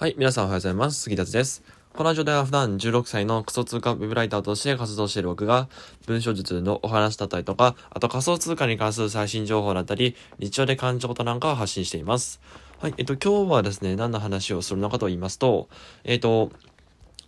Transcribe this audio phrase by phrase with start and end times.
[0.00, 1.00] はい、皆さんおはようございます。
[1.00, 1.64] 杉達です。
[1.92, 5.68] このラジオでは普段16歳のクソ通貨ウェブライターとして活動している僕が、
[6.06, 12.40] 文章術のお話だったりとか、あと仮想通貨に関する最新情報だったり、日常で感じたことなんかを発信しています。
[12.78, 15.68] はい、えっと、今日はですね、何の話をするのかと言いますと、
[16.04, 16.52] えっと、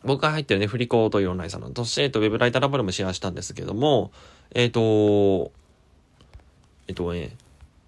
[0.05, 4.13] 僕が入ってるね、振り子というオンラインサロンとして、えっと、ウェブライターラボでもシェアしたんですけども、
[4.55, 5.51] えっと、
[6.87, 7.37] えっとね、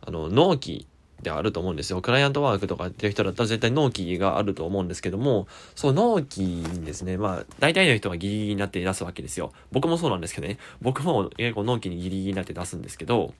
[0.04, 0.88] あの、納期
[1.22, 2.00] であると思うんですよ。
[2.02, 9.52] クライアントワークとかってる人だったら絶対納期があると思うんですけども、そう納期にですね、まあ、大体の人がギリギリになって出すわけですよ。
[9.70, 10.58] 僕もそうなんですけどね。
[10.80, 13.34] 僕も結構納期にギリギリになって出すんですけど、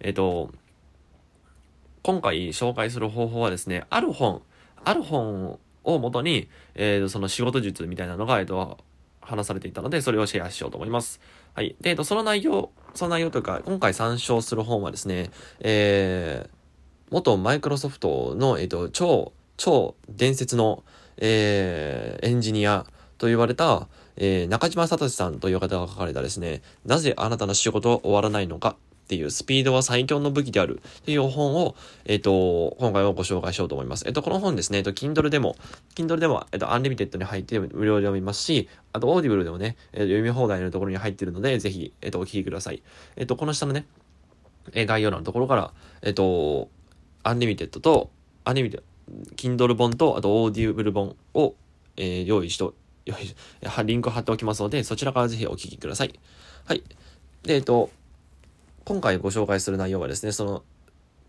[0.00, 0.50] えっと、
[2.02, 4.42] 今回紹介する方法はですね、ある本、
[4.84, 8.78] ある本をもとに、えっー、その仕事術みたいなのが、えっと、
[9.20, 11.20] 話されていたので、それをシェアしようと思います。
[11.54, 11.76] はい。
[11.80, 16.59] で、えっと、その内容、その内容というか、今回参照する本はですね、えー、
[17.10, 20.84] 元マイクロソフトの、えっ、と、超、超伝説の、
[21.16, 22.86] えー、エンジニア
[23.18, 34.04] と言われた、えー、中島聡さんという方が書かれたですね、なぜあなたの仕事は終わらないのかっていうスピードは最強の武器であるっていう本を、えっ、と、今回はご紹介しようと思います。
[34.06, 35.56] えっ、と、この本ですね、えっ、と、Kindle でも、
[35.96, 42.84] Kindle でも、えっ、と、アンリミテッドに入って無料で読みますし、あと、Audible でもね、え読み放題のところに入ってるので、ぜひ、えっ、と、お聞きください。
[43.16, 43.84] えっ、と、この下のね、
[44.74, 46.68] え概要欄のところから、えっ、と、
[47.22, 48.10] アンリミテッドと、
[48.44, 48.86] アンリミテッド、
[49.36, 51.54] Kindle 本と、あとオーディブル本を、
[51.96, 53.34] えー、用意しと、用意
[53.84, 56.18] リンクを貼っておきますので、そちらからぜひお聞きください。
[56.64, 56.82] はい。
[57.42, 57.90] で、えっと、
[58.84, 60.62] 今回ご紹介する内容はですね、その、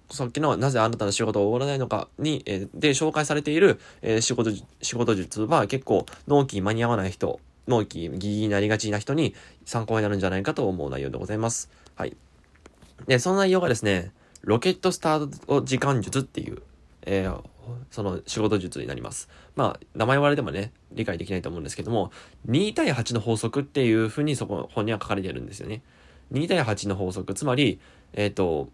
[0.10, 9.34] さっきのなぜあなたの仕事を終わらないのかに、えー、で紹介されている、えー、仕事、仕事術は結構納期間に合わない人、納期ギリギリになりがちな人に
[9.66, 11.70] 参考になるんじゃないかと思う内容でございます。
[11.96, 12.16] はい。
[13.08, 14.12] で、その内容がですね、
[14.42, 16.62] ロケットスタート時間術っていう、
[17.04, 17.42] えー、
[17.90, 19.30] その仕事術になります。
[19.56, 22.12] まあ、名前言われてもね、理解できないと思うんですけども、
[22.50, 25.82] 2対8の法則っていうふうにそこ、本には書かれてるんですよね。
[26.34, 27.80] 2対8の法則、つまり、
[28.14, 28.70] えっ、ー、と、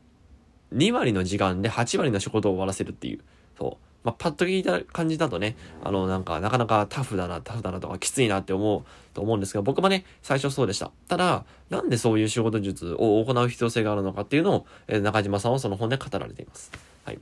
[0.73, 3.19] 2割の時間で8割の仕事を終わらせるっていう、
[3.57, 3.86] そう。
[4.03, 10.91] まあ、パッと聞いた感じだとね、あの、なんか、なかなかタフだな、タフだなとか、きついなって思うと思うんですが、僕もね、最初そうでした。
[11.07, 16.71] ただ、なんでそういう仕事術を行う必要性があるのかっていうのを、えー、中島さんはその本で語られています。
[17.03, 17.19] はい。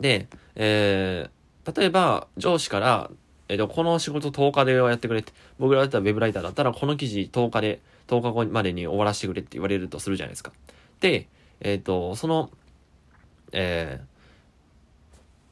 [0.00, 0.26] で、
[0.56, 3.10] えー、例えば、上司から、
[3.48, 10.52] えっ、ー、と、この仕事10日でやってくれって、僕らだったら web ライターだったら、この記事10日で、10日後までに終わらせてくれって言われるとするじゃないですか。
[11.00, 11.28] で、
[11.60, 12.50] えっ、ー、と、その、
[13.52, 14.15] えー、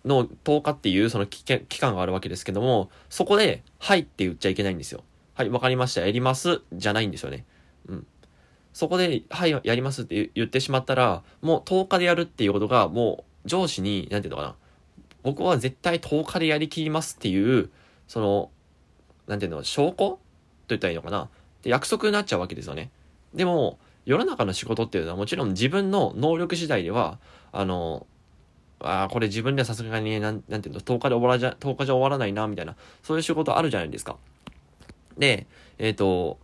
[0.04, 1.44] の10日っていうその期
[1.80, 5.02] 間があるわけですけども、そこで、はいって言っちゃいけないんですよ。
[5.34, 7.44] はい、わかりました、やります、じゃないんですよね。
[7.88, 8.06] うん。
[8.72, 14.56] そこで、はい、やりますって言ってしまったら、もう10日でやるっていうことが、もう上司に、なんていうのかな。
[15.22, 17.70] 僕は絶対10日でやりきりますっていう、
[18.08, 18.50] その、
[19.26, 19.94] なんていうの、証拠？
[19.94, 20.20] と
[20.68, 21.28] 言ったらいいのかな。
[21.62, 22.90] で約束になっちゃうわけですよね。
[23.32, 27.18] でも、世の中の仕事っていうのはもちろん自分の能力次第では、
[27.52, 28.06] あの、
[28.84, 34.16] ああ、これ自分ではさすがに、なん、なんていうの、10日で終わらじゃ、10日じゃ終わらないな、みたいな、そういう仕事あるじゃないですか。
[35.18, 35.46] で、
[35.78, 36.38] えっ、ー、と、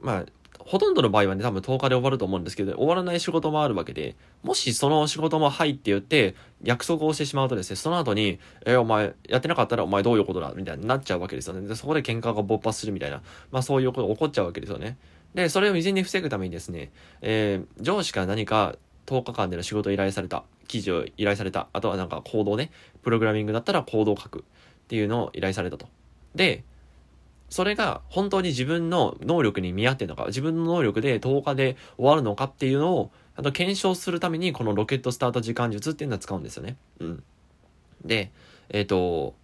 [0.00, 0.26] まあ、
[0.58, 11.68] ほとんどの場合はね、多分10日で終わると思うんですけど、終わらない仕事もあるわけで、もしその仕事もはいって言って、約束をしてしまうとですね、その後に、え、お前、やってなかったらお前どういうことだみたいになっちゃうわけですよね。
[11.68, 13.22] で、そこで喧嘩が勃発するみたいな、
[13.52, 14.96] まあそういうことが起こっちゃうわけですよね。
[15.34, 18.74] で、それを未然に防ぐためにですね、えー、上司から何か
[19.06, 20.44] 10日間での仕事を依頼された。
[20.66, 21.68] 記事を依頼された。
[21.72, 22.70] あとはなんかコードね。
[23.02, 24.42] プログラミングだったらコードを書くっ
[24.88, 25.86] ていうのを依頼されたと。
[26.34, 26.64] で、
[27.48, 36.76] それが本当に自分の能力に見合ってるのか、自分の能力で10日で終わるのかっていうのを、あと検証するためにこのロケットスタート時間術っていうのは使うんですよね。
[37.00, 37.22] うん。
[38.04, 38.32] で、
[38.70, 39.34] えっ、ー、と、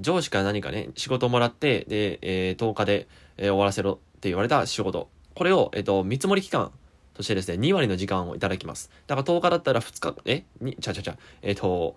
[0.00, 5.08] 上司から何かね、仕事をもらって、で、えー、10日で、えー、終わらせろって言われた仕事。
[5.34, 6.72] これを、えっ、ー、と、見積もり期間
[7.16, 8.90] そしてですね、2割の時間をいただきます。
[9.06, 10.44] だから10日だったら2日、え？
[10.60, 11.96] に、ちゃちゃちゃ、えっ、ー、と、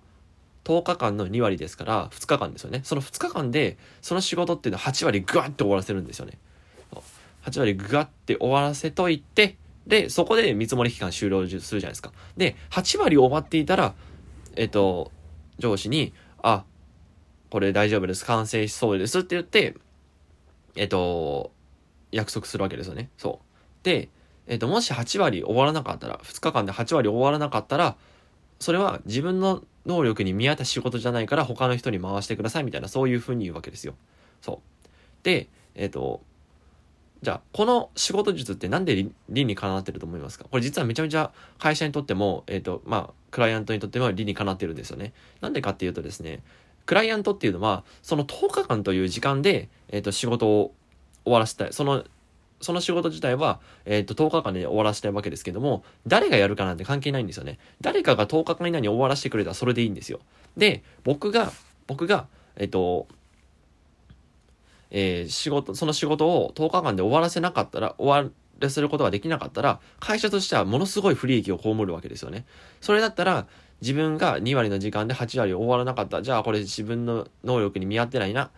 [0.64, 2.82] 10日間の2割ですから2日間ですよね。
[2.84, 6.38] その2日間で、その仕事っていうのは8割グワッて終わらせるんですよね。
[7.44, 9.56] 8割グワッて終わらせといて、
[9.88, 12.12] で、そこで見積もり期間終了するじゃないですか。
[12.36, 13.96] で、8割終わっていたら、
[14.58, 15.12] えっ、ー、と、
[15.58, 16.14] 上司に、
[16.44, 16.66] あ、
[17.50, 18.26] これ大丈夫です。
[18.26, 19.76] 完成しそうですって言って、
[20.76, 21.52] えっ、ー、と、
[22.12, 23.10] 約束するわけですよね。
[23.18, 23.86] そう。
[23.86, 24.10] で、
[24.48, 27.96] えっ、ー、と、もし8割終わらなかったら、2日間で8割終わらなかったら、
[28.60, 33.94] それは自分の能力に見合った仕事じゃないから他の人に回してくださいみたいな、そういうふうに言うわけですよ。
[34.42, 34.88] そう。
[35.24, 36.22] で、えっ、ー、と、
[37.22, 40.46] じゃあ、この仕事術ってなんで理にかなってると思いますか？
[40.50, 45.14] これ実はめちゃめちゃ会社にとっても、えっ、ー、と、まあ、クライアントにとっても理にかなってるんですよね。
[45.42, 46.42] なんでかっていうとですね、
[46.86, 50.74] クライアントっていうのは、その10日間という時間で、えっ、ー、と、仕事を
[51.24, 51.74] 終わらせたい。
[51.74, 52.04] その、
[52.60, 57.60] その仕事自体は、えっ、ー、と、10日間で終わらせたいわけですけども、誰がやるかなんて関係ないんですよね。
[57.82, 60.20] 誰かが10日間以内に終わらせてくれたらそれでいいんですよ。
[60.56, 61.52] で、僕が、
[61.86, 63.08] 僕が、えっ、と、
[64.90, 72.46] えー、仕事、その仕事を10日間で終わらせなかったら、終わらせることができなかったら、会社としてはものすごい不利益を被るわけですよね。
[72.82, 73.48] それだったら、
[73.82, 76.22] 自分が2割の時間で8割終わらなかった。
[76.22, 78.50] じゃあこれ自分の能力に見合ってないな。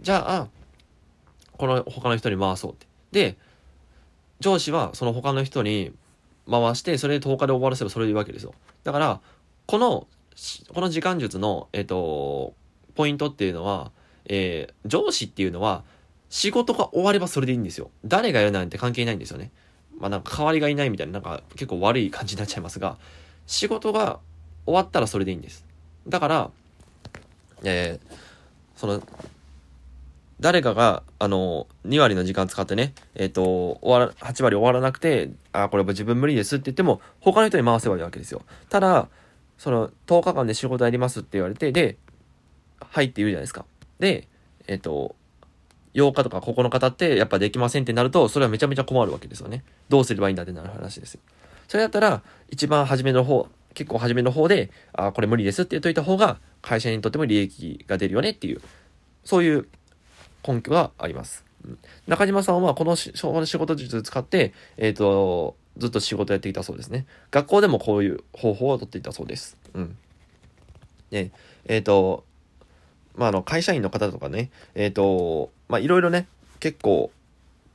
[0.00, 0.48] じゃあ、
[1.56, 2.86] この他の人に回そうって。
[3.12, 3.36] で、
[4.40, 5.92] 上司はその他の人に
[6.50, 8.54] 回して、それで10日で終わらせばそれでいいわけですよ。
[8.84, 9.20] だから、
[9.66, 10.08] この、
[10.74, 12.54] この時間術の、えっ、ー、と、
[12.94, 13.92] ポイントっていうのは、
[14.26, 15.84] えー、上司っていうのは、
[16.28, 17.90] 仕事が終わればそれでいいんですよ。
[18.04, 19.50] 誰がやるなんて関係ないんですよね。
[19.98, 22.96] まあなんか代わりがいないみたいな、なんか結構悪い感じになっちゃいますが、
[23.46, 24.18] 仕事が
[24.64, 25.66] 終わったらそれでいいんです。
[26.08, 26.50] だから、
[27.64, 28.16] えー、
[28.74, 29.02] その、
[30.42, 38.42] 誰かが、あの、2割の時間使ってね、えっ、ー、と、終わら、8割終わらなくて、あ、これ自分無理ですって言っても、他の人に回せばいいわけですよ。
[38.68, 39.08] ただ、
[39.56, 41.96] その、10日間で仕事やりますって言われて、で、
[42.80, 43.64] はいって言うじゃないですか。
[44.00, 44.26] で、
[44.66, 45.14] えっ、ー、と、
[45.94, 49.62] 8日とか9日経ってやっぱできませんってなると、それはめちゃめちゃ困るわけですよね。
[49.88, 51.20] どうすればいいんだってなる話ですよ。
[51.68, 58.60] それだったら、一番初めの方、結構初めの方で、あ、これ無理ですって言っといた方が、会社にとっても利益が出るよねっていう、
[59.24, 59.68] そういう
[60.46, 61.44] 根拠があります。
[62.06, 67.06] 中島さんはこの仕事術を使って、えっ、ー、と、ずっと仕事やっていたそうですね。
[67.30, 69.56] 学校でもこういう方法をとっていたそうです。
[69.74, 69.96] うん。
[71.10, 71.30] で、
[71.66, 72.24] えっ、ー、と、
[73.14, 76.26] まあ、あの、会社員の方とかね、えっ、ー、と、まあ、いろいろね、
[76.60, 77.10] 結構、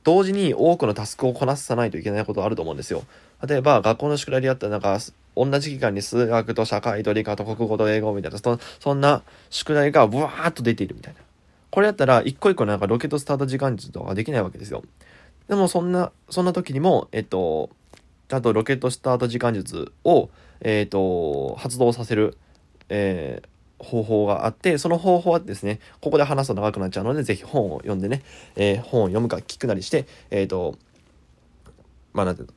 [0.04, 3.04] 同時に多くのタスクをこなさないといけないことあると思うんですよ。
[3.46, 4.98] 例えば、学校の宿題であったら、なんか、
[5.36, 11.20] 同じ期間に数学と社会と理科と国語と英語みたいな、そそんな宿題がブワーッと出ているみたいな。
[11.70, 14.82] これやったら、一個一個なんかロケットスタート時間術とかできないわけですよ。
[15.48, 17.70] でも、そんな、そんな時にも、えっと、
[18.28, 20.30] ちゃんとロケットスタート時間術を、
[20.60, 22.36] えっと、発動させる、
[22.88, 28.22] えー、方法があって、その方法はですね、ここで話すと長くなっちゃうので、ぜひ本を読んでね、
[28.56, 30.76] えー、本を読むか聞くなりして、えっ、ー、と、
[32.12, 32.54] まあ、なんていうの、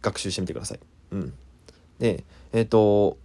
[0.00, 0.80] 学習してみてください。
[1.12, 1.34] うん。
[1.98, 3.16] で、えっ、と、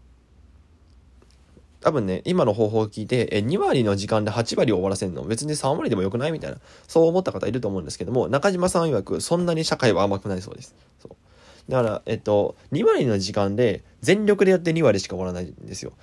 [1.80, 5.24] 多分ね、今の方法を聞いて、え2割の時間で8割を終わらせるの？
[5.24, 6.58] 別に3割でもよくないみたいな、
[6.88, 10.76] そう思った方いると思うんですけども、中島さん曰く、そんなに社会は甘くないそうです。
[11.00, 11.72] そう。
[11.72, 15.94] だから、えっと、2割の時間で全力でやって2割しか終わらないんですよ。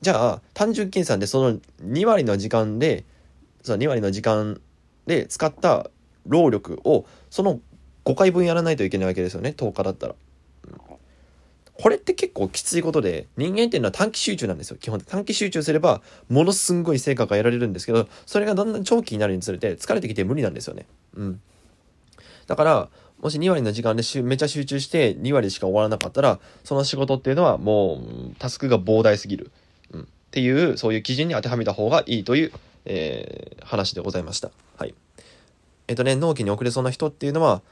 [0.00, 3.04] じゃあ、単純計算でその2割の時間で、
[3.62, 4.60] その2割の時間
[5.06, 5.90] で使った
[6.26, 7.60] 労力を、その
[8.04, 10.14] 5回分やらないといけないわけですよね、10日だったら。
[11.80, 14.76] これって結構きついことで、人間っていうのは短期集中なんですよ。
[14.76, 20.86] 基本短期集中すれば、ものすんごい成果が得られるんですけど、それがだんだん長期になるにつれて疲れてきて無理なんですよね。
[21.14, 21.40] うん。
[22.46, 22.88] だから、
[23.20, 29.50] もし2割の時間でめちゃ集中して2割しか終わらなかったら、その仕事っていうのはもうタスクが膨大すぎる。
[29.92, 32.52] うんっていう、そういう基準に当てはめた方がいいという、
[32.84, 34.50] えー、話でございました。
[34.76, 34.94] はい。
[35.88, 37.62] えっ、とね、納期に遅れそうな人っていうのは、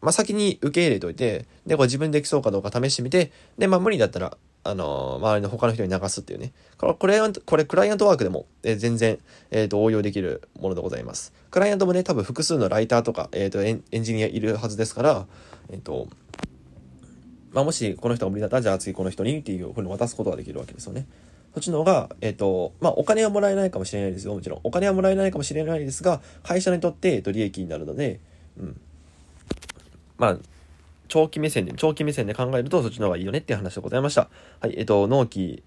[0.00, 6.52] まあ、先に受け入れといて、で、これ自分できそうかどうか試してみて、で、まあ、無理だったら、あのー、周りの他の人に流すっていうね。
[6.76, 9.18] これ、これ、これクライアントワークでも、えー、全然、
[9.50, 11.32] えっ、ー、と、応用できるものでございます。
[11.50, 15.26] クライアントもね、多分複数のライターとか、えっ、とエン、エンジニアいるはずですから、
[15.70, 16.08] えっ、と、
[17.52, 21.06] まあ、もしこの人が無理だったら、じゃあ次この人にっていうふうに渡すことができるわけですよね。
[21.54, 24.60] そっちの方が、えっ、と、まあ、お金はもらえないかもしれないですよ、もちろん。
[24.64, 28.20] お金はもらえないかもしれないですが、会社にとって、えっ、と、利益になるので、
[28.58, 28.80] うん。
[30.18, 30.38] まあ、
[31.08, 34.28] 長期目線で、長期目線で考えると、そっちの方がいいよねっていう話でございました。
[34.60, 35.62] はい、えっ、と、納期、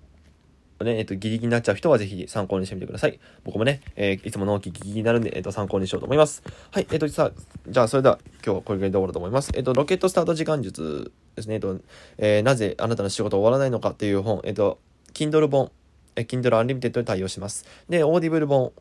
[0.83, 3.19] ね、えっ、と、ギリギリになっちゃう人はぜひ参考にしてみてください。
[3.43, 6.43] 僕もね、えー、いつも納期ギリギリになるんで、えっ、と、参考にしようと思います。
[6.71, 7.31] はい、えっ、と、さ
[7.67, 9.51] じゃあ、それでは、今日はこれぐらいで終わろうと思います。
[9.55, 11.55] えっ、と、ロケットスタート時間術ですね。
[11.55, 11.79] えっ、と、
[12.17, 14.79] えなぜあなたの仕事終わらないのかっていう本、えっ、と、
[15.13, 15.71] Kindle 本、
[16.15, 17.65] Kindle Unlimited に対応します。
[17.89, 18.71] で、Audible 本、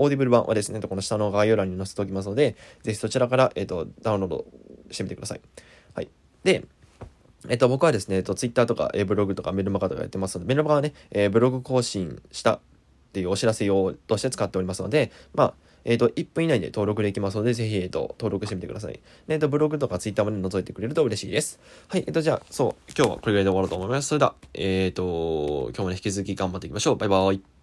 [0.00, 4.46] オーディブル版はですね、この下の概要欄に載せておきますので、ぜひそちらから、えっ、と、ダウンロード
[4.90, 5.40] してみてください。
[5.94, 6.08] はい。
[6.44, 6.64] で、
[7.48, 12.60] えっ、と、僕はですね、えっ、と、Twitter とか、えブログとかメルマガとかやってますので、メルマガはね、えブログ更新したっ
[13.12, 15.54] ていうお知らせ用として使っておりますので、まあ、
[15.84, 19.00] えっ、と、1分以内で登録できますので、ぜひ、えっ、と、登録してみてください。
[19.28, 21.58] えっ、と、ブログとか Twitter も、覗いてくれると嬉しいです。
[21.88, 24.08] はい、えっ、と、じゃあ、そう、今日はこれぐらいで終わろうと思います。
[24.08, 26.96] それでは、えっ、と、今日もね、引き続き頑張っていきましょう。
[26.96, 27.59] バイバーイ。